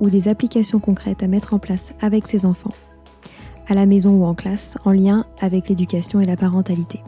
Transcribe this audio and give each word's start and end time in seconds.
ou 0.00 0.10
des 0.10 0.28
applications 0.28 0.78
concrètes 0.78 1.22
à 1.22 1.26
mettre 1.26 1.54
en 1.54 1.58
place 1.58 1.92
avec 2.00 2.26
ses 2.26 2.46
enfants, 2.46 2.74
à 3.68 3.74
la 3.74 3.86
maison 3.86 4.12
ou 4.12 4.24
en 4.24 4.34
classe, 4.34 4.78
en 4.84 4.92
lien 4.92 5.26
avec 5.40 5.68
l'éducation 5.68 6.20
et 6.20 6.26
la 6.26 6.36
parentalité. 6.36 7.00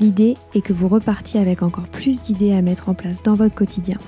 L'idée 0.00 0.36
est 0.54 0.62
que 0.62 0.72
vous 0.72 0.88
repartiez 0.88 1.40
avec 1.40 1.62
encore 1.62 1.88
plus 1.88 2.20
d'idées 2.20 2.52
à 2.52 2.62
mettre 2.62 2.88
en 2.88 2.94
place 2.94 3.22
dans 3.22 3.34
votre 3.34 3.54
quotidien 3.54 3.98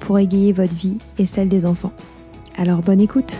pour 0.00 0.18
égayer 0.18 0.52
votre 0.52 0.74
vie 0.74 0.98
et 1.18 1.26
celle 1.26 1.48
des 1.48 1.66
enfants. 1.66 1.92
Alors 2.56 2.82
bonne 2.82 3.00
écoute 3.00 3.36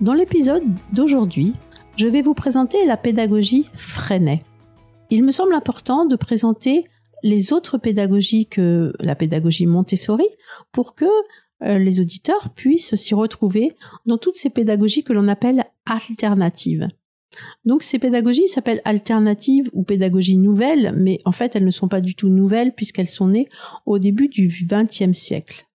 Dans 0.00 0.14
l'épisode 0.14 0.62
d'aujourd'hui, 0.92 1.54
je 1.96 2.06
vais 2.06 2.22
vous 2.22 2.34
présenter 2.34 2.86
la 2.86 2.96
pédagogie 2.96 3.68
Freinet. 3.74 4.42
Il 5.10 5.24
me 5.24 5.30
semble 5.30 5.54
important 5.54 6.04
de 6.04 6.16
présenter 6.16 6.84
les 7.22 7.52
autres 7.52 7.78
pédagogies 7.78 8.46
que 8.46 8.92
la 9.00 9.14
pédagogie 9.14 9.66
Montessori 9.66 10.26
pour 10.72 10.94
que 10.94 11.06
euh, 11.64 11.78
les 11.78 12.00
auditeurs 12.00 12.50
puissent 12.54 12.94
s'y 12.94 13.14
retrouver 13.14 13.74
dans 14.06 14.18
toutes 14.18 14.36
ces 14.36 14.50
pédagogies 14.50 15.02
que 15.02 15.12
l'on 15.12 15.28
appelle 15.28 15.64
alternatives. 15.86 16.88
Donc 17.64 17.82
ces 17.82 17.98
pédagogies 17.98 18.48
s'appellent 18.48 18.82
alternatives 18.84 19.70
ou 19.72 19.82
pédagogies 19.82 20.38
nouvelles, 20.38 20.94
mais 20.96 21.18
en 21.24 21.32
fait 21.32 21.56
elles 21.56 21.64
ne 21.64 21.70
sont 21.70 21.88
pas 21.88 22.00
du 22.00 22.14
tout 22.14 22.28
nouvelles 22.28 22.74
puisqu'elles 22.74 23.08
sont 23.08 23.28
nées 23.28 23.48
au 23.86 23.98
début 23.98 24.28
du 24.28 24.48
XXe 24.48 25.12
siècle. 25.12 25.67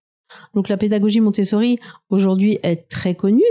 Donc 0.53 0.69
la 0.69 0.77
pédagogie 0.77 1.19
Montessori 1.19 1.77
aujourd'hui 2.09 2.59
est 2.63 2.89
très 2.89 3.15
connue, 3.15 3.41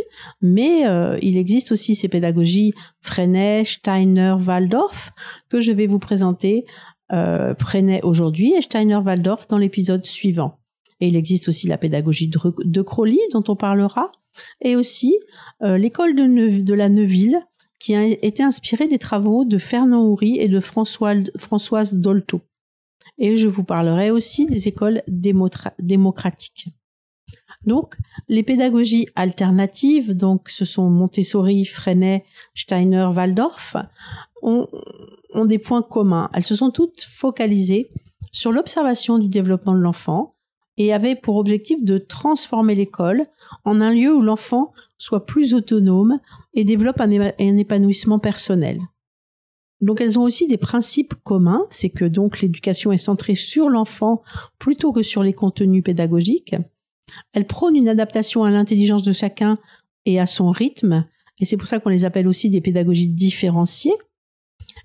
mais 0.41 0.87
euh, 0.87 1.19
il 1.22 1.37
existe 1.37 1.72
aussi 1.72 1.94
ces 1.94 2.09
pédagogies 2.09 2.72
Freinet, 3.00 3.65
Steiner, 3.65 4.37
Waldorf 4.44 5.12
que 5.48 5.60
je 5.60 5.72
vais 5.72 5.87
vous 5.87 5.98
présenter 5.98 6.65
euh, 7.12 7.54
Freinet 7.59 8.00
aujourd'hui 8.03 8.54
et 8.54 8.62
Steiner, 8.62 8.97
Waldorf 8.97 9.47
dans 9.48 9.59
l'épisode 9.59 10.04
suivant. 10.06 10.59
Et 11.00 11.09
il 11.09 11.16
existe 11.16 11.48
aussi 11.48 11.66
la 11.66 11.78
pédagogie 11.78 12.28
de, 12.28 12.82
Crowley 12.82 13.19
dont 13.32 13.43
on 13.49 13.56
parlera, 13.56 14.12
et 14.60 14.76
aussi 14.76 15.19
euh, 15.62 15.76
l'école 15.76 16.14
de, 16.14 16.62
de 16.62 16.75
la 16.75 16.88
Neuville 16.88 17.41
qui 17.81 17.97
a 17.97 18.04
été 18.04 18.44
inspirée 18.44 18.87
des 18.87 19.00
travaux 19.00 19.44
de 19.44 19.59
Fernand 19.59 20.04
Houry 20.04 20.38
et 20.38 20.49
de 20.49 20.60
Françoise 20.60 21.94
Dolto 21.94 22.41
et 23.19 23.37
je 23.37 23.49
vous 23.49 23.65
parlerai 23.65 24.11
aussi 24.11 24.47
des 24.47 24.69
écoles 24.69 25.03
démocratiques. 25.09 26.69
Donc, 27.65 27.97
les 28.28 28.43
pédagogies 28.43 29.06
alternatives, 29.15 30.15
donc 30.15 30.49
ce 30.49 30.65
sont 30.65 30.91
Montessori, 30.91 31.65
Freinet, 31.65 32.25
Steiner, 32.55 33.09
Waldorf, 33.15 33.77
ont, 34.43 34.67
ont 35.33 35.45
des 35.45 35.59
points 35.59 35.83
communs. 35.83 36.28
Elles 36.34 36.45
se 36.45 36.56
sont 36.56 36.71
toutes 36.71 37.03
focalisées 37.03 37.89
sur 38.33 38.50
l'observation 38.50 39.19
du 39.19 39.29
développement 39.29 39.75
de 39.75 39.81
l'enfant 39.81 40.34
et 40.79 40.93
avaient 40.93 41.15
pour 41.15 41.37
objectif 41.37 41.84
de 41.84 41.99
transformer 41.99 42.75
l'école 42.75 43.27
en 43.65 43.81
un 43.81 43.93
lieu 43.93 44.15
où 44.15 44.23
l'enfant 44.23 44.73
soit 44.99 45.27
plus 45.27 45.55
autonome 45.55 46.19
et 46.55 46.65
développe 46.65 47.00
un 47.00 47.11
épanouissement 47.59 48.19
personnel. 48.19 48.81
Donc 49.82 50.00
elles 50.00 50.19
ont 50.19 50.22
aussi 50.22 50.47
des 50.47 50.56
principes 50.56 51.15
communs, 51.25 51.66
c'est 51.69 51.91
que 51.91 52.04
donc 52.04 52.41
l'éducation 52.41 52.93
est 52.93 52.98
centrée 52.98 53.34
sur 53.34 53.69
l'enfant 53.69 54.22
plutôt 54.59 54.93
que 54.93 55.03
sur 55.03 55.22
les 55.22 55.32
contenus 55.32 55.82
pédagogiques. 55.84 56.54
Elles 57.34 57.47
prônent 57.47 57.76
une 57.76 57.88
adaptation 57.88 58.44
à 58.44 58.50
l'intelligence 58.50 59.03
de 59.03 59.12
chacun 59.12 59.59
et 60.06 60.19
à 60.19 60.26
son 60.26 60.50
rythme, 60.50 61.04
et 61.38 61.44
c'est 61.44 61.56
pour 61.56 61.66
ça 61.66 61.81
qu'on 61.81 61.91
les 61.91 62.04
appelle 62.04 62.28
aussi 62.28 62.48
des 62.48 62.60
pédagogies 62.60 63.09
différenciées. 63.09 63.94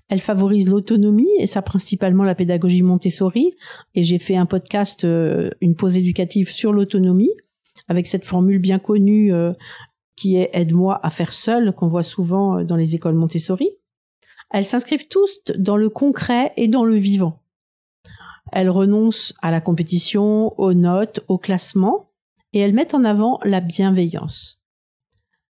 Elles 0.08 0.20
favorisent 0.20 0.68
l'autonomie, 0.68 1.28
et 1.38 1.46
ça 1.46 1.62
principalement 1.62 2.24
la 2.24 2.34
pédagogie 2.34 2.82
Montessori, 2.82 3.52
et 3.94 4.02
j'ai 4.02 4.18
fait 4.18 4.36
un 4.36 4.46
podcast, 4.46 5.04
euh, 5.04 5.50
une 5.60 5.76
pause 5.76 5.96
éducative 5.96 6.50
sur 6.50 6.72
l'autonomie, 6.72 7.30
avec 7.86 8.06
cette 8.06 8.24
formule 8.24 8.58
bien 8.58 8.78
connue 8.78 9.32
euh, 9.32 9.52
qui 10.16 10.36
est 10.36 10.50
aide-moi 10.52 10.98
à 11.02 11.10
faire 11.10 11.32
seul, 11.32 11.72
qu'on 11.72 11.88
voit 11.88 12.02
souvent 12.02 12.58
euh, 12.58 12.64
dans 12.64 12.76
les 12.76 12.94
écoles 12.96 13.14
Montessori. 13.14 13.70
Elles 14.50 14.64
s'inscrivent 14.64 15.08
tous 15.08 15.40
dans 15.56 15.76
le 15.76 15.90
concret 15.90 16.52
et 16.56 16.68
dans 16.68 16.84
le 16.84 16.96
vivant. 16.96 17.42
Elles 18.52 18.70
renoncent 18.70 19.34
à 19.42 19.50
la 19.50 19.60
compétition, 19.60 20.58
aux 20.58 20.72
notes, 20.72 21.20
au 21.28 21.38
classement, 21.38 22.12
et 22.52 22.60
elles 22.60 22.72
mettent 22.72 22.94
en 22.94 23.04
avant 23.04 23.40
la 23.44 23.60
bienveillance. 23.60 24.62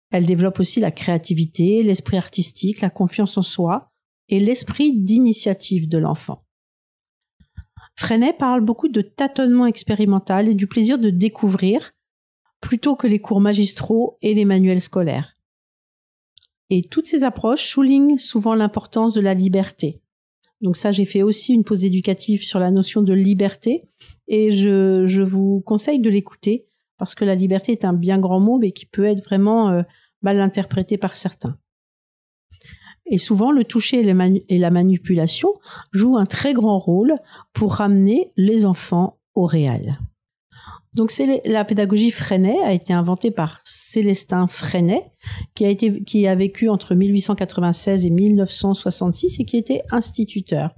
Elles 0.09 0.25
développent 0.25 0.59
aussi 0.59 0.79
la 0.79 0.91
créativité, 0.91 1.83
l'esprit 1.83 2.17
artistique, 2.17 2.81
la 2.81 2.89
confiance 2.89 3.37
en 3.37 3.41
soi 3.41 3.91
et 4.29 4.39
l'esprit 4.39 4.97
d'initiative 4.97 5.87
de 5.87 5.97
l'enfant. 5.97 6.43
Freinet 7.95 8.33
parle 8.33 8.61
beaucoup 8.61 8.89
de 8.89 9.01
tâtonnement 9.01 9.65
expérimental 9.65 10.47
et 10.47 10.53
du 10.53 10.67
plaisir 10.67 10.99
de 10.99 11.09
découvrir, 11.09 11.93
plutôt 12.61 12.95
que 12.95 13.07
les 13.07 13.19
cours 13.19 13.41
magistraux 13.41 14.17
et 14.21 14.33
les 14.33 14.45
manuels 14.45 14.81
scolaires. 14.81 15.36
Et 16.69 16.83
toutes 16.83 17.05
ces 17.05 17.23
approches 17.23 17.65
soulignent 17.65 18.17
souvent 18.17 18.55
l'importance 18.55 19.13
de 19.13 19.21
la 19.21 19.33
liberté. 19.33 20.01
Donc 20.61 20.75
ça, 20.75 20.91
j'ai 20.91 21.05
fait 21.05 21.21
aussi 21.21 21.53
une 21.53 21.63
pause 21.63 21.85
éducative 21.85 22.43
sur 22.43 22.59
la 22.59 22.71
notion 22.71 23.01
de 23.01 23.13
liberté 23.13 23.87
et 24.27 24.51
je, 24.51 25.21
vous 25.21 25.61
conseille 25.61 25.99
de 25.99 26.09
l'écouter 26.09 26.65
parce 26.97 27.13
que 27.13 27.25
la 27.25 27.35
liberté 27.35 27.71
est 27.71 27.85
un 27.85 27.93
bien 27.93 28.17
grand 28.19 28.39
mot 28.39 28.57
mais 28.57 28.71
qui 28.71 28.85
peut 28.85 29.05
être 29.05 29.23
vraiment 29.23 29.69
euh, 29.69 29.83
mal 30.21 30.41
interprété 30.41 30.97
par 30.97 31.15
certains. 31.15 31.57
Et 33.05 33.17
souvent, 33.17 33.51
le 33.51 33.63
toucher 33.63 33.99
et 34.49 34.57
la 34.57 34.71
manipulation 34.71 35.53
jouent 35.93 36.17
un 36.17 36.25
très 36.25 36.53
grand 36.53 36.77
rôle 36.77 37.15
pour 37.53 37.75
ramener 37.75 38.33
les 38.35 38.65
enfants 38.65 39.17
au 39.33 39.45
réel. 39.45 39.97
Donc 40.97 41.11
c'est 41.11 41.43
la 41.45 41.63
pédagogie 41.63 42.09
Freinet 42.09 42.57
a 42.63 42.73
été 42.73 42.91
inventée 42.91 43.29
par 43.29 43.61
Célestin 43.65 44.47
Freinet, 44.47 45.11
qui 45.53 45.63
a 45.63 45.69
été 45.69 46.03
qui 46.03 46.25
a 46.25 46.33
vécu 46.33 46.69
entre 46.69 46.95
1896 46.95 48.07
et 48.07 48.09
1966 48.09 49.39
et 49.39 49.45
qui 49.45 49.57
était 49.57 49.83
instituteur. 49.91 50.73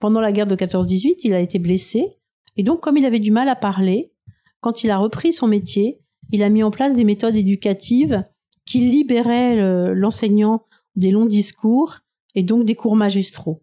Pendant 0.00 0.20
la 0.20 0.32
guerre 0.32 0.46
de 0.46 0.54
14-18, 0.54 1.20
il 1.24 1.32
a 1.32 1.40
été 1.40 1.58
blessé 1.58 2.18
et 2.58 2.62
donc 2.62 2.82
comme 2.82 2.98
il 2.98 3.06
avait 3.06 3.20
du 3.20 3.30
mal 3.30 3.48
à 3.48 3.56
parler, 3.56 4.12
quand 4.60 4.84
il 4.84 4.90
a 4.90 4.98
repris 4.98 5.32
son 5.32 5.46
métier, 5.46 6.02
il 6.30 6.42
a 6.42 6.50
mis 6.50 6.62
en 6.62 6.70
place 6.70 6.92
des 6.92 7.04
méthodes 7.04 7.34
éducatives 7.34 8.22
qui 8.66 8.80
libéraient 8.80 9.94
l'enseignant 9.94 10.66
des 10.94 11.10
longs 11.10 11.24
discours 11.24 12.00
et 12.34 12.42
donc 12.42 12.66
des 12.66 12.74
cours 12.74 12.96
magistraux. 12.96 13.62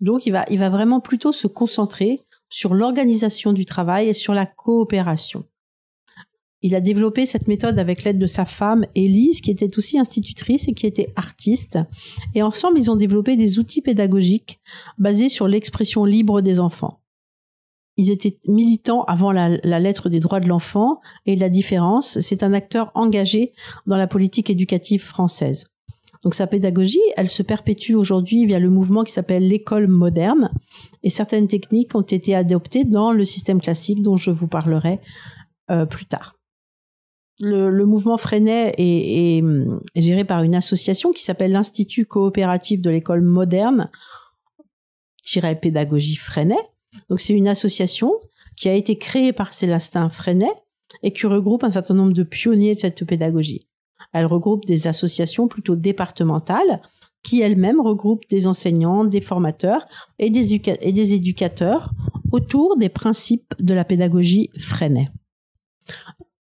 Donc 0.00 0.26
il 0.26 0.32
va 0.32 0.44
il 0.50 0.58
va 0.58 0.68
vraiment 0.68 1.00
plutôt 1.00 1.32
se 1.32 1.46
concentrer 1.46 2.20
sur 2.50 2.74
l'organisation 2.74 3.52
du 3.52 3.64
travail 3.64 4.08
et 4.08 4.14
sur 4.14 4.34
la 4.34 4.44
coopération. 4.44 5.44
il 6.62 6.74
a 6.74 6.82
développé 6.82 7.24
cette 7.24 7.48
méthode 7.48 7.78
avec 7.78 8.04
l'aide 8.04 8.18
de 8.18 8.26
sa 8.26 8.44
femme, 8.44 8.84
Élise, 8.94 9.40
qui 9.40 9.50
était 9.50 9.78
aussi 9.78 9.98
institutrice 9.98 10.68
et 10.68 10.74
qui 10.74 10.86
était 10.86 11.10
artiste. 11.16 11.78
Et 12.34 12.42
ensemble, 12.42 12.78
ils 12.78 12.90
ont 12.90 12.96
développé 12.96 13.34
des 13.34 13.58
outils 13.58 13.80
pédagogiques 13.80 14.60
basés 14.98 15.30
sur 15.30 15.48
l'expression 15.48 16.04
libre 16.04 16.42
des 16.42 16.60
enfants. 16.60 17.00
Ils 17.96 18.10
étaient 18.10 18.38
militants 18.46 19.04
avant 19.04 19.32
la, 19.32 19.48
lettre 19.78 20.08
des 20.08 20.20
droits 20.20 20.40
de 20.40 20.48
l'enfant 20.48 21.00
et 21.26 21.36
la 21.36 21.48
différence, 21.48 22.18
c'est 22.20 22.42
un 22.42 22.52
acteur 22.52 22.90
engagé 22.94 23.52
dans 23.86 23.96
la 23.96 24.06
politique 24.06 24.50
éducative 24.50 25.02
française. 25.02 25.66
Donc 26.22 26.34
sa 26.34 26.46
pédagogie, 26.46 27.00
elle 27.16 27.28
se 27.28 27.42
perpétue 27.42 27.94
aujourd'hui 27.94 28.44
via 28.44 28.58
le 28.58 28.68
mouvement 28.68 29.04
qui 29.04 29.12
s'appelle 29.12 29.48
l'école 29.48 29.86
moderne 29.86 30.50
et 31.02 31.10
certaines 31.10 31.48
techniques 31.48 31.94
ont 31.94 32.02
été 32.02 32.34
adoptées 32.34 32.84
dans 32.84 33.12
le 33.12 33.24
système 33.24 33.60
classique 33.60 34.02
dont 34.02 34.16
je 34.16 34.30
vous 34.30 34.48
parlerai 34.48 35.00
euh, 35.70 35.86
plus 35.86 36.06
tard 36.06 36.40
le, 37.40 37.86
mouvement 37.86 38.16
Freinet 38.16 38.74
est, 38.76 39.42
géré 39.96 40.24
par 40.24 40.42
une 40.42 40.54
association 40.54 41.12
qui 41.12 41.22
s'appelle 41.22 41.52
l'Institut 41.52 42.04
coopératif 42.04 42.80
de 42.80 42.90
l'école 42.90 43.22
moderne 43.22 43.90
pédagogie 45.60 46.16
Freinet. 46.16 46.58
Donc 47.08 47.20
c'est 47.20 47.34
une 47.34 47.48
association 47.48 48.12
qui 48.56 48.68
a 48.68 48.74
été 48.74 48.98
créée 48.98 49.32
par 49.32 49.54
Célestin 49.54 50.08
Freinet 50.08 50.52
et 51.02 51.12
qui 51.12 51.26
regroupe 51.26 51.62
un 51.62 51.70
certain 51.70 51.94
nombre 51.94 52.12
de 52.12 52.24
pionniers 52.24 52.74
de 52.74 52.80
cette 52.80 53.04
pédagogie. 53.04 53.68
Elle 54.12 54.26
regroupe 54.26 54.66
des 54.66 54.86
associations 54.86 55.48
plutôt 55.48 55.76
départementales 55.76 56.80
qui 57.22 57.40
elles-mêmes 57.40 57.80
regroupent 57.80 58.26
des 58.28 58.46
enseignants, 58.46 59.04
des 59.04 59.20
formateurs 59.20 59.86
et 60.18 60.30
des, 60.30 61.14
éducateurs 61.14 61.90
autour 62.32 62.76
des 62.76 62.88
principes 62.88 63.54
de 63.58 63.74
la 63.74 63.84
pédagogie 63.84 64.50
Freinet. 64.58 65.10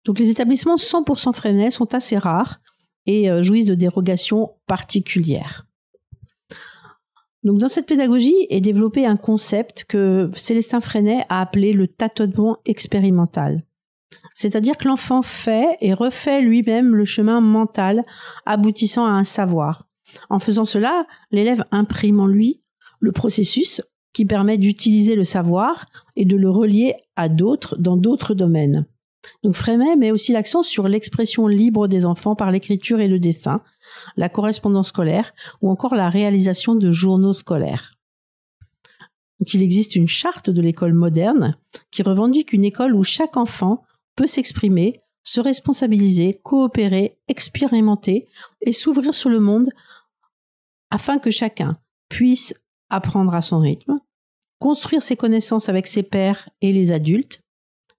Donc 0.06 0.20
les 0.20 0.30
établissements 0.30 0.76
100% 0.76 1.34
freinés 1.34 1.72
sont 1.72 1.94
assez 1.94 2.18
rares 2.18 2.60
et 3.06 3.30
euh, 3.30 3.42
jouissent 3.42 3.66
de 3.66 3.76
dérogations 3.76 4.56
particulières. 4.66 5.68
Donc 7.44 7.60
dans 7.60 7.70
cette 7.70 7.88
pédagogie 7.88 8.48
est 8.50 8.62
développé 8.62 9.06
un 9.06 9.16
concept 9.16 9.86
que 9.86 10.30
Célestin 10.36 10.82
Freinet 10.82 11.24
a 11.30 11.42
appelé 11.42 11.72
le 11.72 11.88
tâtonnement 11.88 12.58
expérimental. 12.66 13.64
C'est-à-dire 14.34 14.78
que 14.78 14.88
l'enfant 14.88 15.22
fait 15.22 15.78
et 15.82 15.94
refait 15.94 16.42
lui-même 16.42 16.96
le 16.96 17.06
chemin 17.06 17.42
mental 17.42 18.04
aboutissant 18.46 19.06
à 19.06 19.12
un 19.12 19.24
savoir. 19.24 19.88
En 20.30 20.40
faisant 20.40 20.66
cela, 20.66 21.06
l'élève 21.32 21.64
imprime 21.72 22.20
en 22.20 22.28
lui 22.28 22.62
le 23.00 23.12
processus 23.12 23.82
qui 24.14 24.26
permet 24.26 24.58
d'utiliser 24.58 25.16
le 25.16 25.24
savoir 25.24 25.86
et 26.16 26.26
de 26.26 26.36
le 26.36 26.50
relier 26.50 26.96
à 27.16 27.30
d'autres 27.30 27.78
dans 27.78 27.98
d'autres 27.98 28.34
domaines. 28.34 28.86
Donc 29.44 29.56
Freinet 29.56 29.96
met 29.96 30.12
aussi 30.12 30.32
l'accent 30.32 30.64
sur 30.64 30.88
l'expression 30.88 31.48
libre 31.48 31.88
des 31.88 32.06
enfants 32.06 32.36
par 32.36 32.52
l'écriture 32.52 33.00
et 33.00 33.08
le 33.08 33.20
dessin, 33.20 33.62
la 34.16 34.30
correspondance 34.30 34.90
scolaire 34.90 35.34
ou 35.62 35.70
encore 35.70 35.96
la 35.96 36.10
réalisation 36.10 36.76
de 36.76 36.92
journaux 36.92 37.34
scolaires. 37.34 37.94
Donc 39.40 39.54
il 39.54 39.62
existe 39.62 39.96
une 39.96 40.08
charte 40.08 40.50
de 40.50 40.62
l'école 40.62 40.94
moderne 40.94 41.56
qui 41.92 42.02
revendique 42.02 42.54
une 42.54 42.66
école 42.66 42.96
où 42.96 43.04
chaque 43.04 43.38
enfant 43.38 43.84
peut 44.18 44.28
s'exprimer, 44.28 45.00
se 45.24 45.40
responsabiliser, 45.40 46.42
coopérer, 46.44 47.18
expérimenter 47.30 48.28
et 48.60 48.74
s'ouvrir 48.74 49.14
sur 49.14 49.30
le 49.30 49.40
monde 49.40 49.70
afin 50.90 51.20
que 51.20 51.32
chacun 51.32 51.78
puisse 52.10 52.54
apprendre 52.90 53.36
à 53.36 53.42
son 53.42 53.60
rythme, 53.60 54.00
construire 54.60 55.02
ses 55.02 55.16
connaissances 55.16 55.70
avec 55.70 55.88
ses 55.88 56.04
pairs 56.04 56.50
et 56.62 56.74
les 56.74 56.92
adultes, 56.92 57.42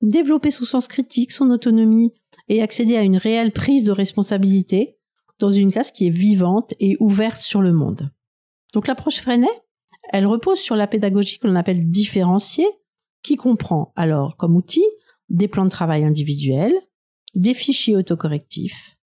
développer 0.03 0.51
son 0.51 0.65
sens 0.65 0.89
critique, 0.89 1.33
son 1.33 1.51
autonomie 1.51 2.13
et 2.49 2.63
accéder 2.63 2.97
à 2.97 3.03
une 3.03 3.17
réelle 3.17 3.53
prise 3.53 3.85
de 3.85 3.93
responsabilité 3.93 4.99
dans 5.39 5.51
une 5.51 5.71
classe 5.71 5.93
qui 5.93 6.07
est 6.07 6.11
vivante 6.11 6.75
et 6.81 6.97
ouverte 6.99 7.43
sur 7.43 7.63
le 7.63 7.73
monde. 7.73 8.11
Donc 8.73 8.89
l'approche 8.89 9.21
Freinet, 9.21 9.47
elle 10.11 10.27
repose 10.27 10.59
sur 10.59 10.75
la 10.75 10.87
pédagogie 10.87 11.39
que 11.39 11.47
l'on 11.47 11.57
appelle 11.57 11.91
différenciée, 11.91 12.69
qui 13.23 13.37
comprend 13.37 13.93
alors 13.95 14.37
comme 14.37 14.57
outil 14.57 14.85
des 15.29 15.49
plans 15.49 15.65
de 15.65 15.71
travail 15.71 16.05
individuels, 16.05 16.75
des 17.35 17.55
fichiers 17.55 17.97
autocorrectifs, 17.97 18.97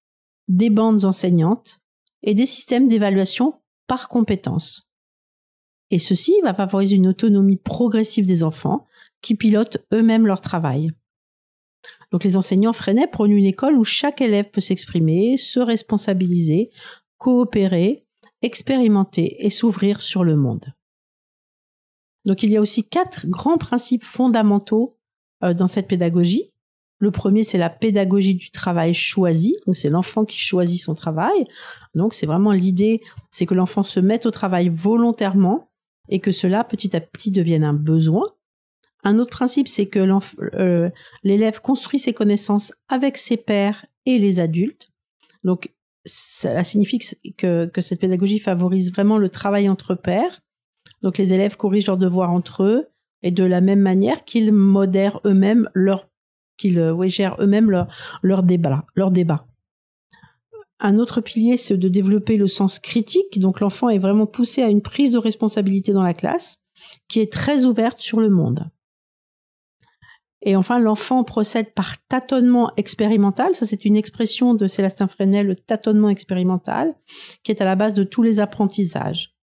des 0.48 0.70
bandes 0.70 1.04
enseignantes 1.04 1.78
et 2.22 2.34
des 2.34 2.46
systèmes 2.46 2.88
d'évaluation 2.88 3.54
par 3.86 4.08
compétences. 4.08 4.82
Et 5.90 5.98
ceci 5.98 6.34
va 6.42 6.54
favoriser 6.54 6.96
une 6.96 7.08
autonomie 7.08 7.56
progressive 7.56 8.26
des 8.26 8.44
enfants 8.44 8.86
qui 9.20 9.34
pilotent 9.34 9.78
eux-mêmes 9.92 10.26
leur 10.26 10.40
travail. 10.40 10.92
Donc 12.10 12.24
les 12.24 12.36
enseignants 12.36 12.72
freinaient 12.72 13.08
prônent 13.08 13.32
une 13.32 13.44
école 13.44 13.76
où 13.76 13.84
chaque 13.84 14.20
élève 14.20 14.50
peut 14.50 14.60
s'exprimer, 14.60 15.36
se 15.36 15.60
responsabiliser, 15.60 16.70
coopérer, 17.18 18.06
expérimenter 18.40 19.44
et 19.44 19.50
s'ouvrir 19.50 20.02
sur 20.02 20.24
le 20.24 20.36
monde. 20.36 20.72
Donc 22.24 22.42
il 22.42 22.50
y 22.50 22.56
a 22.56 22.60
aussi 22.60 22.88
quatre 22.88 23.26
grands 23.26 23.58
principes 23.58 24.04
fondamentaux 24.04 24.98
dans 25.42 25.66
cette 25.66 25.88
pédagogie. 25.88 26.52
Le 26.98 27.10
premier, 27.10 27.42
c'est 27.42 27.58
la 27.58 27.70
pédagogie 27.70 28.36
du 28.36 28.50
travail 28.52 28.94
choisi. 28.94 29.56
Donc 29.66 29.76
c'est 29.76 29.90
l'enfant 29.90 30.24
qui 30.24 30.38
choisit 30.38 30.80
son 30.80 30.94
travail. 30.94 31.46
Donc 31.94 32.14
c'est 32.14 32.26
vraiment 32.26 32.52
l'idée, 32.52 33.00
c'est 33.30 33.44
que 33.44 33.54
l'enfant 33.54 33.82
se 33.82 33.98
mette 33.98 34.24
au 34.24 34.30
travail 34.30 34.68
volontairement 34.68 35.68
et 36.08 36.20
que 36.20 36.30
cela 36.30 36.62
petit 36.62 36.94
à 36.94 37.00
petit 37.00 37.32
devienne 37.32 37.64
un 37.64 37.72
besoin. 37.72 38.24
Un 39.04 39.18
autre 39.18 39.30
principe, 39.30 39.66
c'est 39.66 39.86
que 39.86 40.06
euh, 40.54 40.90
l'élève 41.24 41.60
construit 41.60 41.98
ses 41.98 42.12
connaissances 42.12 42.72
avec 42.88 43.18
ses 43.18 43.36
pairs 43.36 43.84
et 44.06 44.18
les 44.18 44.38
adultes. 44.38 44.90
Donc, 45.42 45.72
cela 46.04 46.62
signifie 46.62 47.00
que, 47.36 47.70
cette 47.80 48.00
pédagogie 48.00 48.38
favorise 48.38 48.92
vraiment 48.92 49.18
le 49.18 49.28
travail 49.28 49.68
entre 49.68 49.94
pairs. 49.94 50.40
Donc, 51.02 51.18
les 51.18 51.34
élèves 51.34 51.56
corrigent 51.56 51.88
leurs 51.88 51.96
devoirs 51.96 52.30
entre 52.30 52.62
eux 52.62 52.91
et 53.22 53.30
de 53.30 53.44
la 53.44 53.60
même 53.60 53.80
manière 53.80 54.24
qu'ils 54.24 54.52
modèrent 54.52 55.20
eux-mêmes 55.24 55.68
leur, 55.74 56.08
qu'ils 56.56 56.78
euh, 56.78 57.08
gèrent 57.08 57.36
eux-mêmes 57.40 57.70
leur, 57.70 57.88
leur 58.22 58.42
débat, 58.42 58.84
leur 58.94 59.10
débat. 59.10 59.46
Un 60.80 60.98
autre 60.98 61.20
pilier, 61.20 61.56
c'est 61.56 61.76
de 61.76 61.88
développer 61.88 62.36
le 62.36 62.48
sens 62.48 62.80
critique. 62.80 63.38
Donc, 63.38 63.60
l'enfant 63.60 63.88
est 63.88 64.00
vraiment 64.00 64.26
poussé 64.26 64.62
à 64.62 64.68
une 64.68 64.82
prise 64.82 65.12
de 65.12 65.18
responsabilité 65.18 65.92
dans 65.92 66.02
la 66.02 66.14
classe 66.14 66.58
qui 67.08 67.20
est 67.20 67.32
très 67.32 67.66
ouverte 67.66 68.00
sur 68.00 68.18
le 68.18 68.30
monde. 68.30 68.68
Et 70.44 70.56
enfin, 70.56 70.80
l'enfant 70.80 71.22
procède 71.22 71.72
par 71.72 72.04
tâtonnement 72.08 72.72
expérimental. 72.76 73.54
Ça, 73.54 73.64
c'est 73.64 73.84
une 73.84 73.96
expression 73.96 74.54
de 74.54 74.66
Célestin 74.66 75.06
Fresnel, 75.06 75.46
le 75.46 75.54
tâtonnement 75.54 76.08
expérimental, 76.08 76.94
qui 77.44 77.52
est 77.52 77.62
à 77.62 77.64
la 77.64 77.76
base 77.76 77.94
de 77.94 78.02
tous 78.02 78.24
les 78.24 78.40
apprentissages. 78.40 79.36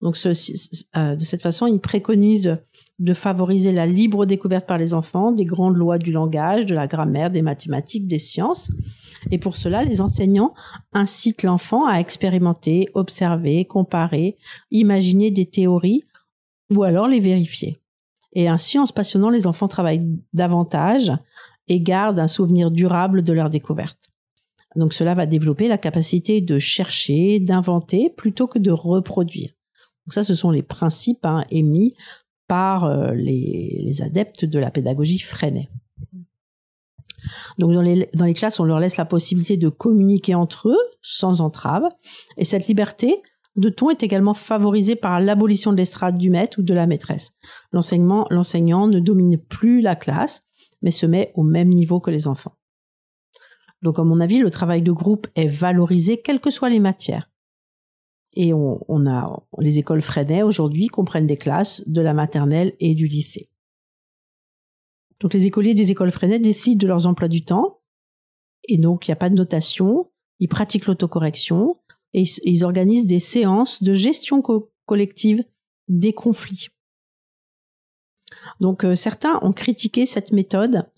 Donc, 0.00 0.16
euh, 0.24 1.16
de 1.16 1.24
cette 1.24 1.42
façon, 1.42 1.66
il 1.66 1.80
préconise 1.80 2.58
de 3.02 3.14
favoriser 3.14 3.72
la 3.72 3.84
libre 3.84 4.26
découverte 4.26 4.66
par 4.66 4.78
les 4.78 4.94
enfants 4.94 5.32
des 5.32 5.44
grandes 5.44 5.76
lois 5.76 5.98
du 5.98 6.12
langage, 6.12 6.66
de 6.66 6.74
la 6.74 6.86
grammaire, 6.86 7.30
des 7.30 7.42
mathématiques, 7.42 8.06
des 8.06 8.20
sciences. 8.20 8.70
Et 9.32 9.38
pour 9.38 9.56
cela, 9.56 9.82
les 9.82 10.00
enseignants 10.00 10.54
incitent 10.92 11.42
l'enfant 11.42 11.86
à 11.86 11.98
expérimenter, 11.98 12.88
observer, 12.94 13.64
comparer, 13.64 14.38
imaginer 14.70 15.32
des 15.32 15.46
théories 15.46 16.04
ou 16.70 16.84
alors 16.84 17.08
les 17.08 17.20
vérifier. 17.20 17.80
Et 18.34 18.48
ainsi, 18.48 18.78
en 18.78 18.86
se 18.86 18.92
passionnant, 18.92 19.30
les 19.30 19.48
enfants 19.48 19.68
travaillent 19.68 20.20
davantage 20.32 21.12
et 21.66 21.80
gardent 21.80 22.20
un 22.20 22.28
souvenir 22.28 22.70
durable 22.70 23.22
de 23.22 23.32
leur 23.32 23.50
découverte. 23.50 24.12
Donc 24.76 24.94
cela 24.94 25.14
va 25.14 25.26
développer 25.26 25.68
la 25.68 25.76
capacité 25.76 26.40
de 26.40 26.58
chercher, 26.58 27.40
d'inventer, 27.40 28.10
plutôt 28.16 28.46
que 28.46 28.58
de 28.58 28.70
reproduire. 28.70 29.50
Donc 30.06 30.14
ça, 30.14 30.22
ce 30.22 30.34
sont 30.34 30.50
les 30.50 30.62
principes 30.62 31.26
hein, 31.26 31.44
émis 31.50 31.92
par 32.52 32.84
euh, 32.84 33.14
les, 33.14 34.02
adeptes 34.02 34.44
de 34.44 34.58
la 34.58 34.70
pédagogie 34.70 35.18
Freinet. 35.18 35.70
Donc 37.56 37.72
dans 37.72 37.80
les, 37.80 38.34
classes, 38.34 38.60
on 38.60 38.64
leur 38.64 38.78
laisse 38.78 38.98
la 38.98 39.06
possibilité 39.06 39.56
de 39.56 39.70
communiquer 39.70 40.34
entre 40.34 40.68
eux 40.68 40.90
sans 41.00 41.40
entrave. 41.40 41.84
Et 42.36 42.44
cette 42.44 42.66
liberté, 42.66 43.22
de 43.56 43.70
ton 43.70 43.88
est 43.88 44.02
également 44.02 44.34
favorisé 44.34 44.96
par 44.96 45.18
l'abolition 45.18 45.72
de 45.72 45.78
l'estrade 45.78 46.18
du 46.18 46.28
maître 46.28 46.58
ou 46.58 46.62
de 46.62 46.74
la 46.74 46.86
maîtresse. 46.86 47.32
L'enseignement, 47.72 48.26
l'enseignant 48.28 48.86
ne 48.86 49.00
domine 49.00 49.38
plus 49.38 49.80
la 49.80 49.96
classe, 49.96 50.42
mais 50.82 50.90
se 50.90 51.06
met 51.06 51.32
au 51.34 51.44
même 51.44 51.70
niveau 51.70 52.00
que 52.00 52.10
les 52.10 52.28
enfants. 52.28 52.58
Donc, 53.80 53.98
à 53.98 54.04
mon 54.04 54.20
avis, 54.20 54.40
le 54.40 54.50
travail 54.50 54.82
de 54.82 54.92
groupe 54.92 55.26
est 55.36 55.46
valorisé, 55.46 56.20
quelles 56.20 56.40
que 56.40 56.50
soient 56.50 56.68
les 56.68 56.80
matières. 56.80 57.31
Et 58.34 58.52
on, 58.54 59.06
a 59.06 59.42
les 59.58 59.78
écoles 59.78 60.00
Freinet 60.00 60.42
aujourd'hui 60.42 60.86
comprennent 60.86 61.26
des 61.26 61.36
classes 61.36 61.82
de 61.86 62.00
la 62.00 62.14
maternelle 62.14 62.74
et 62.80 62.94
du 62.94 63.06
lycée. 63.06 63.50
Donc, 65.20 65.34
les 65.34 65.46
écoliers 65.46 65.74
des 65.74 65.90
écoles 65.90 66.10
Freinet 66.10 66.38
décident 66.38 66.78
de 66.78 66.86
leurs 66.86 67.06
emplois 67.06 67.28
du 67.28 67.44
temps, 67.44 67.80
et 68.68 68.78
donc 68.78 69.06
il 69.06 69.10
n'y 69.10 69.14
a 69.14 69.16
pas 69.16 69.30
de 69.30 69.34
notation. 69.34 70.10
Ils 70.40 70.48
pratiquent 70.48 70.86
l'autocorrection, 70.86 71.76
et 72.14 72.24
ils 72.44 72.64
organisent 72.64 73.06
des 73.06 73.20
séances 73.20 73.82
de 73.82 73.94
gestion 73.94 74.42
collective 74.86 75.44
des 75.88 76.12
conflits. 76.12 76.68
Donc 78.60 78.84
euh, 78.84 78.94
certains 78.94 79.38
ont 79.42 79.52
critiqué 79.52 80.06
cette 80.06 80.32
méthode 80.32 80.88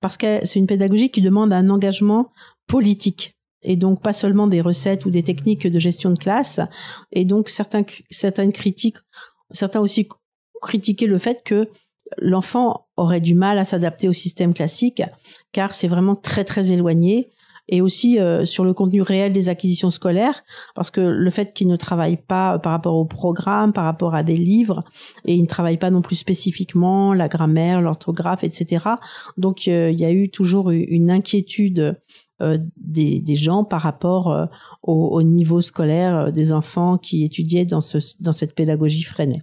parce 0.00 0.16
que 0.16 0.44
c'est 0.44 0.58
une 0.58 0.66
pédagogie 0.66 1.10
qui 1.10 1.22
demande 1.22 1.52
un 1.52 1.70
engagement 1.70 2.30
politique 2.66 3.36
et 3.64 3.76
donc 3.76 4.02
pas 4.02 4.12
seulement 4.12 4.46
des 4.46 4.60
recettes 4.60 5.06
ou 5.06 5.10
des 5.10 5.22
techniques 5.22 5.66
de 5.66 5.78
gestion 5.78 6.10
de 6.10 6.18
classe. 6.18 6.60
Et 7.12 7.24
donc 7.24 7.48
certains, 7.48 7.84
certaines 8.10 8.52
critiques, 8.52 8.98
certains 9.50 9.80
aussi 9.80 10.08
critiquaient 10.60 11.06
le 11.06 11.18
fait 11.18 11.42
que 11.44 11.68
l'enfant 12.18 12.86
aurait 12.96 13.20
du 13.20 13.34
mal 13.34 13.58
à 13.58 13.64
s'adapter 13.64 14.08
au 14.08 14.12
système 14.12 14.54
classique, 14.54 15.02
car 15.52 15.74
c'est 15.74 15.88
vraiment 15.88 16.16
très 16.16 16.44
très 16.44 16.72
éloigné 16.72 17.30
et 17.68 17.80
aussi 17.80 18.18
euh, 18.18 18.44
sur 18.44 18.64
le 18.64 18.74
contenu 18.74 19.02
réel 19.02 19.32
des 19.32 19.48
acquisitions 19.48 19.90
scolaires, 19.90 20.42
parce 20.74 20.90
que 20.90 21.00
le 21.00 21.30
fait 21.30 21.52
qu'il 21.52 21.68
ne 21.68 21.76
travaille 21.76 22.16
pas 22.16 22.58
par 22.58 22.72
rapport 22.72 22.96
au 22.96 23.04
programme, 23.04 23.72
par 23.72 23.84
rapport 23.84 24.14
à 24.14 24.22
des 24.22 24.36
livres, 24.36 24.84
et 25.24 25.34
il 25.34 25.42
ne 25.42 25.46
travaille 25.46 25.78
pas 25.78 25.90
non 25.90 26.02
plus 26.02 26.16
spécifiquement 26.16 27.14
la 27.14 27.28
grammaire, 27.28 27.80
l'orthographe, 27.80 28.44
etc. 28.44 28.86
Donc 29.36 29.68
euh, 29.68 29.90
il 29.90 30.00
y 30.00 30.04
a 30.04 30.10
eu 30.10 30.28
toujours 30.28 30.70
une 30.70 31.10
inquiétude 31.10 31.78
euh, 31.78 31.92
des, 32.76 33.20
des, 33.20 33.36
gens 33.36 33.64
par 33.64 33.82
rapport 33.82 34.48
au, 34.82 35.08
au, 35.08 35.22
niveau 35.22 35.60
scolaire 35.60 36.32
des 36.32 36.52
enfants 36.52 36.98
qui 36.98 37.24
étudiaient 37.24 37.64
dans, 37.64 37.80
ce, 37.80 37.98
dans 38.20 38.32
cette 38.32 38.54
pédagogie 38.54 39.02
freinée. 39.02 39.42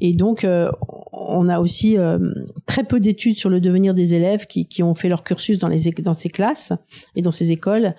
Et 0.00 0.14
donc, 0.14 0.46
on 1.26 1.48
a 1.48 1.60
aussi 1.60 1.98
euh, 1.98 2.18
très 2.66 2.84
peu 2.84 3.00
d'études 3.00 3.36
sur 3.36 3.50
le 3.50 3.60
devenir 3.60 3.94
des 3.94 4.14
élèves 4.14 4.46
qui, 4.46 4.82
ont 4.82 4.94
fait 4.94 5.08
leur 5.08 5.24
cursus 5.24 5.58
dans, 5.58 5.70
ces 6.14 6.28
classes 6.28 6.72
et 7.14 7.22
dans 7.22 7.30
ces 7.30 7.52
écoles, 7.52 7.94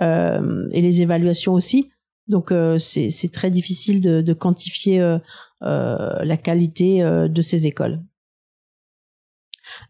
euh, 0.00 0.68
et 0.72 0.80
les 0.80 1.02
évaluations 1.02 1.52
aussi. 1.52 1.90
Donc 2.28 2.52
euh, 2.52 2.78
c'est 2.78 3.32
très 3.32 3.50
difficile 3.50 4.00
de, 4.00 4.32
quantifier 4.32 5.00
euh, 5.00 5.18
la 5.60 6.36
qualité 6.36 7.02
de 7.02 7.42
ces 7.42 7.66
écoles. 7.66 8.00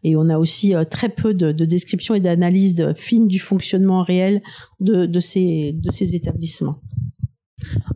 Et 0.03 0.15
on 0.15 0.29
a 0.29 0.37
aussi 0.37 0.73
très 0.89 1.09
peu 1.09 1.33
de, 1.33 1.51
de 1.51 1.65
descriptions 1.65 2.15
et 2.15 2.19
d'analyses 2.19 2.93
fines 2.95 3.27
du 3.27 3.39
fonctionnement 3.39 4.03
réel 4.03 4.41
de, 4.79 5.19
ces, 5.19 5.75
établissements. 6.13 6.81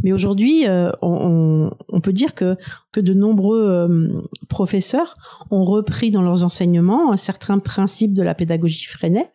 Mais 0.03 0.13
aujourd'hui, 0.13 0.67
euh, 0.67 0.91
on, 1.01 1.71
peut 2.01 2.13
dire 2.13 2.33
que, 2.35 2.57
de 2.95 3.13
nombreux 3.13 3.69
euh, 3.69 4.21
professeurs 4.49 5.17
ont 5.51 5.63
repris 5.63 6.11
dans 6.11 6.21
leurs 6.21 6.45
enseignements 6.45 7.11
un 7.11 7.17
certain 7.17 7.59
principe 7.59 8.13
de 8.13 8.23
la 8.23 8.33
pédagogie 8.33 8.85
Freinet 8.85 9.31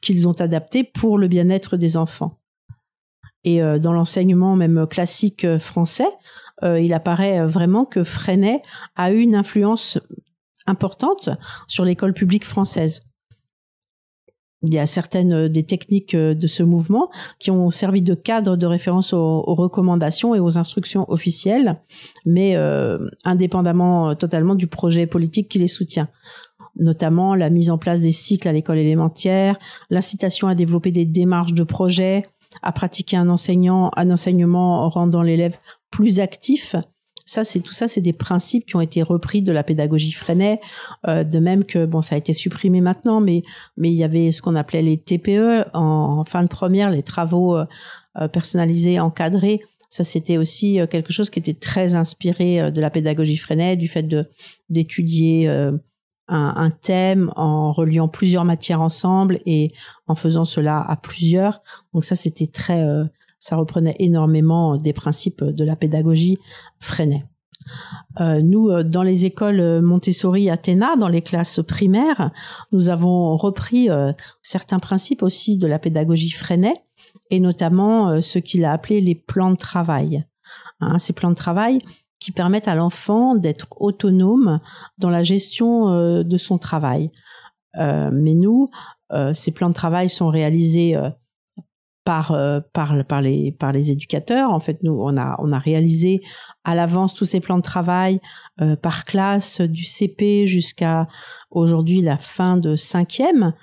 qu'ils 0.00 0.26
ont 0.26 0.40
adapté 0.40 0.82
pour 0.82 1.18
le 1.18 1.28
bien-être 1.28 1.76
des 1.76 1.96
enfants. 1.96 2.38
Et 3.44 3.62
euh, 3.62 3.78
dans 3.78 3.92
l'enseignement 3.92 4.56
même 4.56 4.86
classique 4.86 5.46
français, 5.58 6.08
il 6.64 6.94
apparaît 6.94 7.44
vraiment 7.44 7.84
que 7.84 8.04
Freinet 8.04 8.62
a 8.94 9.10
eu 9.10 9.18
une 9.18 9.34
influence 9.34 9.98
importante 10.72 11.30
sur 11.68 11.84
l'école 11.84 12.14
publique 12.14 12.44
française. 12.44 13.02
Il 14.62 14.72
y 14.72 14.78
a 14.78 14.86
certaines 14.86 15.32
euh, 15.32 15.48
des 15.48 15.64
techniques 15.64 16.14
euh, 16.14 16.34
de 16.34 16.46
ce 16.46 16.62
mouvement 16.62 17.10
qui 17.38 17.50
ont 17.50 17.70
servi 17.70 18.00
de 18.00 18.14
cadre 18.14 18.56
de 18.56 18.66
référence 18.66 19.12
aux, 19.12 19.42
recommandations 19.42 20.34
et 20.34 20.40
aux 20.40 20.56
instructions 20.56 21.04
officielles, 21.10 21.80
mais 22.24 22.56
euh, 22.56 22.98
indépendamment 23.24 24.14
totalement 24.14 24.54
du 24.54 24.68
projet 24.68 25.06
politique 25.06 25.48
qui 25.48 25.58
les 25.58 25.66
soutient. 25.66 26.08
Notamment 26.76 27.34
la 27.34 27.50
mise 27.50 27.70
en 27.70 27.76
place 27.76 28.00
des 28.00 28.12
cycles 28.12 28.48
à 28.48 28.52
l'école 28.52 28.78
élémentaire, 28.78 29.58
l'incitation 29.90 30.48
à 30.48 30.54
développer 30.54 30.90
des 30.90 31.04
démarches 31.04 31.52
de 31.52 31.64
projet, 31.64 32.26
à 32.62 32.72
pratiquer 32.72 33.16
un 33.16 33.28
enseignement 33.28 33.90
rendant 34.88 35.22
l'élève 35.22 35.56
plus 35.90 36.20
actif 36.20 36.76
ça, 37.24 37.44
c'est 37.44 37.60
tout 37.60 37.72
ça, 37.72 37.88
c'est 37.88 38.00
des 38.00 38.12
principes 38.12 38.66
qui 38.66 38.76
ont 38.76 38.80
été 38.80 39.02
repris 39.02 39.42
de 39.42 39.52
la 39.52 39.62
pédagogie 39.62 40.12
Freinet, 40.12 40.60
euh, 41.06 41.24
de 41.24 41.38
même 41.38 41.64
que 41.64 41.86
bon, 41.86 42.02
ça 42.02 42.14
a 42.14 42.18
été 42.18 42.32
supprimé 42.32 42.80
maintenant, 42.80 43.20
mais 43.20 43.42
mais 43.76 43.90
il 43.90 43.96
y 43.96 44.04
avait 44.04 44.32
ce 44.32 44.42
qu'on 44.42 44.56
appelait 44.56 44.82
les 44.82 44.98
TPE 44.98 45.66
en, 45.74 46.24
fin 46.24 46.42
de 46.42 46.48
première, 46.48 46.90
les 46.90 47.02
travaux 47.02 47.56
euh, 47.56 47.64
euh, 48.20 48.28
personnalisés 48.28 49.00
encadrés. 49.00 49.60
Ça, 49.88 50.04
c'était 50.04 50.38
aussi 50.38 50.78
quelque 50.90 51.12
chose 51.12 51.28
qui 51.28 51.38
était 51.38 51.52
très 51.52 51.94
inspiré 51.94 52.72
de 52.72 52.80
la 52.80 52.88
pédagogie 52.88 53.36
Freinet, 53.36 53.76
du 53.76 53.88
fait 53.88 54.06
d'étudier 54.70 55.48
un, 55.48 55.78
un, 56.28 56.70
thème 56.70 57.30
en 57.36 57.72
reliant 57.72 58.08
plusieurs 58.08 58.46
matières 58.46 58.80
ensemble 58.80 59.40
et 59.44 59.70
en 60.06 60.14
faisant 60.14 60.46
cela 60.46 60.82
à 60.88 60.96
plusieurs. 60.96 61.60
Donc 61.92 62.04
ça, 62.04 62.14
c'était 62.14 62.46
très 62.46 62.82
ça 63.42 63.56
reprenait 63.56 63.96
énormément 63.98 64.76
des 64.76 64.92
principes 64.92 65.42
de 65.42 65.64
la 65.64 65.74
pédagogie 65.74 66.38
Freinet. 66.78 67.24
Euh, 68.20 68.40
nous, 68.40 68.70
euh, 68.70 68.84
dans 68.84 69.02
les 69.02 69.24
écoles 69.24 69.82
Montessori 69.82 70.48
Athéna, 70.48 70.94
dans 70.94 71.08
les 71.08 71.22
classes 71.22 71.58
primaires, 71.66 72.30
nous 72.70 72.88
avons 72.88 73.36
repris 73.36 73.90
euh, 73.90 74.12
certains 74.42 74.78
principes 74.78 75.24
aussi 75.24 75.58
de 75.58 75.66
la 75.66 75.80
pédagogie 75.80 76.30
Freinet, 76.30 76.84
et 77.30 77.40
notamment 77.40 78.20
ce 78.20 78.38
qu'il 78.38 78.64
a 78.64 78.70
appelé 78.70 79.00
les 79.00 79.16
plans 79.16 79.50
de 79.50 79.56
travail. 79.56 80.24
Hein, 80.78 81.00
ces 81.00 81.12
plans 81.12 81.30
de 81.30 81.34
travail 81.34 81.80
qui 82.20 82.30
permettent 82.30 82.68
à 82.68 82.76
l'enfant 82.76 83.34
d'être 83.34 83.66
autonome 83.80 84.60
dans 84.98 85.10
la 85.10 85.24
gestion 85.24 86.22
de 86.22 86.36
son 86.36 86.58
travail. 86.58 87.10
mais 87.76 88.34
nous, 88.34 88.70
ces 89.32 89.50
plans 89.50 89.68
de 89.68 89.74
travail 89.74 90.08
sont 90.08 90.28
réalisés 90.28 90.96
par, 92.04 92.32
euh, 92.32 92.60
par, 92.72 93.04
par, 93.06 93.20
les, 93.20 93.52
par 93.52 93.72
les 93.72 93.90
éducateurs. 93.90 94.50
En 94.50 94.58
fait, 94.58 94.82
nous, 94.82 94.98
on 95.00 95.16
a, 95.16 95.36
on 95.38 95.52
a 95.52 95.58
réalisé 95.58 96.20
à 96.64 96.74
l'avance 96.74 97.14
tous 97.14 97.24
ces 97.24 97.40
plans 97.40 97.58
de 97.58 97.62
travail 97.62 98.20
euh, 98.60 98.76
par 98.76 99.04
classe, 99.04 99.60
du 99.60 99.84
CP 99.84 100.46
jusqu'à 100.46 101.06
aujourd'hui 101.50 102.00
la 102.00 102.18
fin 102.18 102.56
de 102.56 102.74
cinquième, 102.76 103.54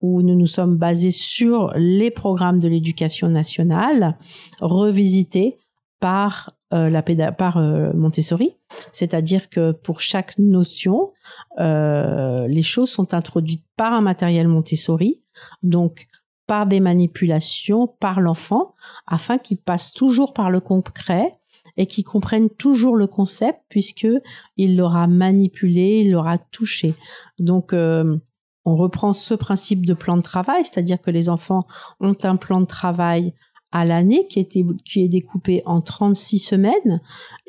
où 0.00 0.22
nous 0.22 0.34
nous 0.34 0.46
sommes 0.46 0.76
basés 0.76 1.10
sur 1.10 1.72
les 1.76 2.10
programmes 2.10 2.58
de 2.58 2.68
l'éducation 2.68 3.28
nationale, 3.28 4.16
revisités 4.60 5.58
par 6.00 6.56
euh, 6.72 6.88
la 6.88 7.02
par 7.32 7.58
Montessori, 7.94 8.56
c'est-à-dire 8.90 9.50
que 9.50 9.72
pour 9.72 10.00
chaque 10.00 10.38
notion, 10.38 11.12
les 11.58 12.62
choses 12.62 12.90
sont 12.90 13.14
introduites 13.14 13.64
par 13.76 13.92
un 13.92 14.00
matériel 14.00 14.48
Montessori. 14.48 15.22
Donc, 15.62 16.08
par 16.46 16.66
des 16.66 16.80
manipulations 16.80 17.86
par 17.86 18.20
l'enfant 18.20 18.74
afin 19.06 19.38
qu'il 19.38 19.58
passe 19.58 19.92
toujours 19.92 20.32
par 20.32 20.50
le 20.50 20.60
concret 20.60 21.38
et 21.76 21.86
qu'il 21.86 22.04
comprenne 22.04 22.50
toujours 22.50 22.96
le 22.96 23.06
concept 23.06 23.60
puisque 23.68 24.08
il 24.56 24.76
l'aura 24.76 25.06
manipulé, 25.06 26.02
il 26.04 26.12
l'aura 26.12 26.38
touché. 26.38 26.94
Donc 27.38 27.72
euh, 27.72 28.16
on 28.64 28.76
reprend 28.76 29.12
ce 29.12 29.34
principe 29.34 29.86
de 29.86 29.94
plan 29.94 30.16
de 30.16 30.22
travail, 30.22 30.64
c'est-à-dire 30.64 31.00
que 31.00 31.10
les 31.10 31.28
enfants 31.28 31.66
ont 32.00 32.16
un 32.22 32.36
plan 32.36 32.60
de 32.60 32.66
travail 32.66 33.34
à 33.72 33.84
l'année 33.84 34.26
qui, 34.28 34.46
qui 34.84 35.04
est 35.04 35.08
découpé 35.08 35.62
en 35.64 35.80
36 35.80 36.38
semaines 36.38 37.00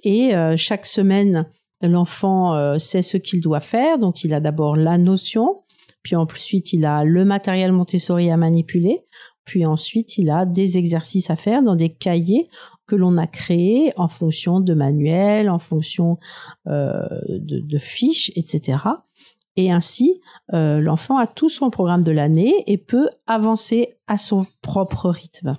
et 0.04 0.36
euh, 0.36 0.56
chaque 0.56 0.86
semaine 0.86 1.46
l'enfant 1.88 2.56
euh, 2.56 2.78
sait 2.78 3.02
ce 3.02 3.18
qu'il 3.18 3.42
doit 3.42 3.60
faire, 3.60 4.00
donc 4.00 4.24
il 4.24 4.34
a 4.34 4.40
d'abord 4.40 4.76
la 4.76 4.98
notion, 4.98 5.63
puis 6.04 6.16
ensuite, 6.16 6.74
il 6.74 6.86
a 6.86 7.04
le 7.04 7.26
matériel 7.26 7.72
Montessori 7.72 8.30
à 8.30 8.38
manipuler. 8.38 9.06
Puis 9.46 9.66
ensuite, 9.66 10.18
il 10.18 10.30
a 10.30 10.46
des 10.46 10.78
exercices 10.78 11.30
à 11.30 11.36
faire 11.36 11.64
dans 11.64 11.76
des 11.76 11.90
cahiers 11.90 12.50
que 12.88 12.96
l'on 12.96 13.18
a 13.18 13.28
créés 13.28 13.94
en 13.98 14.08
fonction 14.08 14.60
de 14.60 14.74
manuels, 14.74 15.50
en 15.50 15.60
fonction 15.60 16.18
euh, 16.68 17.08
de, 17.30 17.78
fiches, 17.78 18.32
etc. 18.36 18.78
Et 19.56 19.72
ainsi, 19.72 20.22
euh, 20.54 20.80
l'enfant 20.80 21.18
a 21.18 21.28
tout 21.28 21.50
son 21.50 21.70
programme 21.70 22.04
de 22.04 22.12
l'année 22.12 22.64
et 22.68 22.78
peut 22.78 23.10
avancer 23.28 23.98
à 24.08 24.18
son 24.18 24.46
propre 24.62 25.10
rythme. 25.10 25.58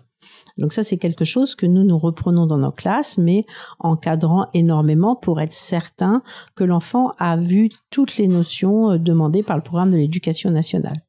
Donc 0.59 0.73
ça, 0.73 0.83
c'est 0.83 0.99
quelque 0.99 1.25
chose 1.25 1.55
que 1.55 1.67
nous, 1.67 1.85
nous 1.85 1.99
reprenons 1.99 2.47
dans 2.47 2.59
nos 2.59 2.71
classes, 2.71 3.19
mais 3.19 3.45
encadrant 3.79 4.49
énormément 4.55 5.17
pour 5.17 5.41
être 5.41 5.53
certain 5.53 6.23
que 6.55 6.65
l'enfant 6.65 7.13
a 7.19 7.37
vu 7.37 7.71
toutes 7.91 8.17
les 8.17 8.29
notions 8.29 8.93
euh, 8.93 8.99
demandées 8.99 9.43
par 9.43 9.57
le 9.57 9.63
programme 9.63 9.91
de 9.91 9.97
l'éducation 9.97 10.51
nationale. 10.51 11.03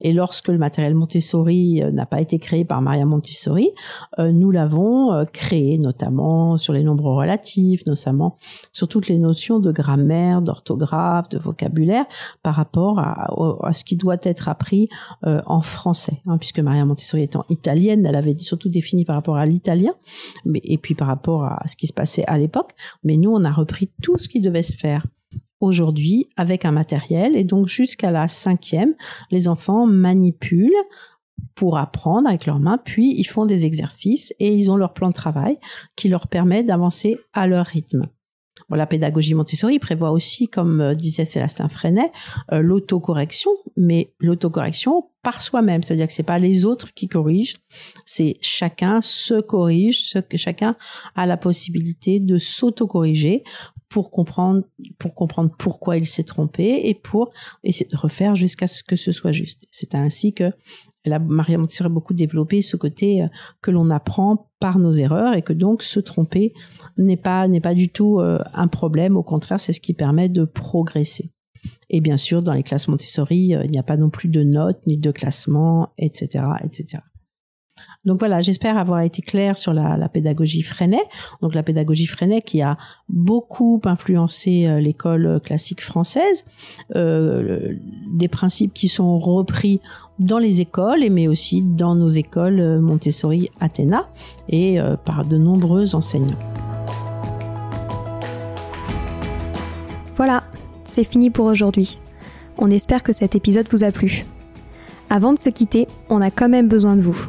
Et 0.00 0.12
lorsque 0.12 0.48
le 0.48 0.58
matériel 0.58 0.94
Montessori 0.94 1.82
euh, 1.82 1.90
n'a 1.90 2.06
pas 2.06 2.20
été 2.20 2.38
créé 2.38 2.64
par 2.64 2.82
Maria 2.82 3.06
Montessori, 3.06 3.70
euh, 4.18 4.30
nous 4.30 4.50
l'avons 4.50 5.12
euh, 5.12 5.24
créé 5.24 5.78
notamment 5.78 6.58
sur 6.58 6.72
les 6.72 6.82
nombres 6.82 7.12
relatifs, 7.12 7.86
notamment 7.86 8.36
sur 8.72 8.88
toutes 8.88 9.08
les 9.08 9.18
notions 9.18 9.58
de 9.58 9.72
grammaire, 9.72 10.42
d'orthographe, 10.42 11.28
de 11.30 11.38
vocabulaire 11.38 12.04
par 12.42 12.54
rapport 12.54 12.98
à, 12.98 13.72
ce 13.72 13.84
qui 13.84 13.96
doit 13.96 14.16
être 14.22 14.48
appris 14.48 14.88
en 15.22 15.60
français. 15.60 16.20
Hein, 16.26 16.38
puisque 16.38 16.60
Maria 16.60 16.84
Montessori 16.84 17.22
étant 17.22 17.44
italienne, 17.48 18.04
elle 18.06 18.14
avait 18.14 18.36
surtout 18.38 18.68
défini 18.68 19.04
par 19.04 19.16
rapport 19.16 19.36
à 19.36 19.46
l'italien, 19.46 19.94
et 20.54 20.78
puis 20.78 20.94
par 20.94 21.08
rapport 21.08 21.44
à 21.44 21.62
ce 21.66 21.76
qui 21.76 21.86
se 21.86 21.92
passait 21.92 22.24
à 22.26 22.38
l'époque. 22.38 22.72
Mais 23.04 23.16
nous, 23.16 23.30
on 23.30 23.44
a 23.44 23.50
repris 23.50 23.90
tout 24.02 24.18
ce 24.18 24.28
qui 24.28 24.40
devait 24.40 24.62
se 24.62 24.76
faire 24.76 25.06
aujourd'hui 25.60 26.28
avec 26.36 26.64
un 26.64 26.72
matériel. 26.72 27.36
Et 27.36 27.44
donc 27.44 27.68
jusqu'à 27.68 28.10
la 28.10 28.28
cinquième, 28.28 28.94
les 29.30 29.48
enfants 29.48 29.86
manipulent 29.86 30.72
pour 31.54 31.78
apprendre 31.78 32.28
avec 32.28 32.46
leurs 32.46 32.60
mains, 32.60 32.78
puis 32.78 33.14
ils 33.18 33.26
font 33.26 33.46
des 33.46 33.66
exercices 33.66 34.32
et 34.38 34.54
ils 34.54 34.70
ont 34.70 34.76
leur 34.76 34.94
plan 34.94 35.08
de 35.08 35.14
travail 35.14 35.58
qui 35.96 36.08
leur 36.08 36.28
permet 36.28 36.62
d'avancer 36.62 37.18
à 37.32 37.46
leur 37.46 37.66
rythme. 37.66 38.08
La 38.74 38.86
pédagogie 38.86 39.34
Montessori 39.34 39.78
prévoit 39.78 40.10
aussi, 40.10 40.48
comme 40.48 40.80
euh, 40.80 40.94
disait 40.94 41.24
Célestin 41.24 41.68
Freinet, 41.68 42.10
euh, 42.52 42.60
l'autocorrection, 42.60 43.50
mais 43.76 44.12
l'autocorrection 44.18 45.04
par 45.22 45.40
soi-même, 45.40 45.82
c'est-à-dire 45.82 46.08
que 46.08 46.12
c'est 46.12 46.24
pas 46.24 46.38
les 46.38 46.64
autres 46.64 46.92
qui 46.92 47.06
corrigent, 47.06 47.58
c'est 48.04 48.36
chacun 48.40 49.00
se 49.00 49.40
corrige, 49.40 50.14
chacun 50.34 50.76
a 51.14 51.26
la 51.26 51.36
possibilité 51.36 52.18
de 52.18 52.38
s'autocorriger 52.38 53.44
pour 53.88 54.10
comprendre 54.10 54.62
pour 54.98 55.14
comprendre 55.14 55.50
pourquoi 55.58 55.96
il 55.96 56.06
s'est 56.06 56.24
trompé 56.24 56.82
et 56.84 56.94
pour 56.94 57.32
essayer 57.62 57.88
de 57.90 57.96
refaire 57.96 58.34
jusqu'à 58.34 58.66
ce 58.66 58.82
que 58.82 58.96
ce 58.96 59.12
soit 59.12 59.32
juste. 59.32 59.66
C'est 59.70 59.94
ainsi 59.94 60.32
que 60.32 60.52
la 61.04 61.18
Maria 61.18 61.56
Montessori 61.56 61.86
a 61.86 61.90
beaucoup 61.90 62.14
développé 62.14 62.60
ce 62.62 62.76
côté 62.76 63.22
euh, 63.22 63.28
que 63.62 63.70
l'on 63.70 63.90
apprend 63.90 64.50
par 64.60 64.78
nos 64.78 64.90
erreurs 64.90 65.34
et 65.34 65.42
que 65.42 65.52
donc 65.52 65.82
se 65.82 66.00
tromper 66.00 66.52
n'est 66.98 67.16
pas 67.16 67.46
n'est 67.48 67.60
pas 67.60 67.74
du 67.74 67.88
tout 67.88 68.20
euh, 68.20 68.38
un 68.54 68.68
problème. 68.68 69.16
Au 69.16 69.22
contraire, 69.22 69.60
c'est 69.60 69.72
ce 69.72 69.80
qui 69.80 69.94
permet 69.94 70.28
de 70.28 70.44
progresser. 70.44 71.32
Et 71.90 72.00
bien 72.00 72.16
sûr, 72.16 72.42
dans 72.42 72.52
les 72.52 72.62
classes 72.62 72.88
Montessori, 72.88 73.54
euh, 73.54 73.64
il 73.64 73.70
n'y 73.70 73.78
a 73.78 73.84
pas 73.84 73.96
non 73.96 74.10
plus 74.10 74.28
de 74.28 74.42
notes 74.42 74.80
ni 74.86 74.98
de 74.98 75.10
classement, 75.10 75.90
etc., 75.98 76.44
etc. 76.64 77.02
Donc 78.04 78.20
voilà, 78.20 78.40
j'espère 78.40 78.78
avoir 78.78 79.00
été 79.00 79.20
clair 79.20 79.58
sur 79.58 79.72
la, 79.72 80.08
pédagogie 80.08 80.62
Freinet. 80.62 81.02
Donc 81.42 81.54
la 81.54 81.62
pédagogie 81.62 82.06
Freinet 82.06 82.40
qui 82.40 82.62
a 82.62 82.76
beaucoup 83.08 83.80
influencé 83.84 84.66
euh, 84.66 84.80
l'école 84.80 85.40
classique 85.42 85.82
française, 85.82 86.44
euh, 86.94 87.74
des 88.12 88.28
principes 88.28 88.72
qui 88.72 88.88
sont 88.88 89.18
repris 89.18 89.80
dans 90.18 90.38
les 90.38 90.60
écoles, 90.60 91.04
mais 91.10 91.26
aussi 91.26 91.62
dans 91.62 91.94
nos 91.94 92.08
écoles 92.08 92.60
euh, 92.60 92.80
Montessori, 92.80 93.50
Athéna, 93.60 94.08
et 94.48 94.78
par 95.04 95.24
de 95.24 95.36
nombreux 95.36 95.94
enseignants. 95.94 96.38
Voilà, 100.16 100.44
c'est 100.84 101.04
fini 101.04 101.30
pour 101.30 101.46
aujourd'hui. 101.46 101.98
On 102.58 102.70
espère 102.70 103.02
que 103.02 103.12
cet 103.12 103.34
épisode 103.34 103.66
vous 103.70 103.84
a 103.84 103.90
plu. 103.90 104.24
Avant 105.10 105.32
de 105.32 105.38
se 105.38 105.50
quitter, 105.50 105.88
on 106.08 106.22
a 106.22 106.30
quand 106.30 106.48
même 106.48 106.68
besoin 106.68 106.96
de 106.96 107.02
vous. 107.02 107.28